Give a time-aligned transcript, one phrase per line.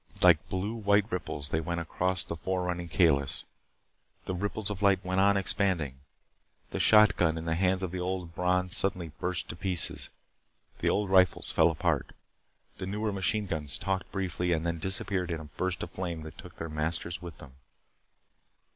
[0.23, 3.45] Like blue white ripples they went across the fore running Kalis.
[4.25, 5.99] The ripples of light went on expanding.
[6.71, 10.09] The shotgun in the hands of the old Bron suddenly burst to pieces.
[10.79, 12.15] The old rifles fell apart.
[12.79, 16.35] The newer machine guns talked briefly, and then disappeared in a burst of flame that
[16.39, 17.51] took their masters with them.